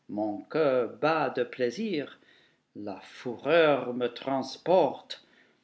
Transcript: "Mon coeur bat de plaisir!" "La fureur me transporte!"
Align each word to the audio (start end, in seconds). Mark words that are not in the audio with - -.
"Mon 0.09 0.41
coeur 0.49 0.87
bat 0.99 1.29
de 1.35 1.43
plaisir!" 1.45 2.17
"La 2.75 2.99
fureur 3.01 3.93
me 3.93 4.07
transporte!" 4.07 5.21